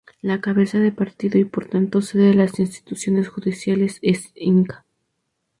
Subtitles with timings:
[0.23, 4.83] La cabeza de partido y por tanto sede de las instituciones judiciales es Inca.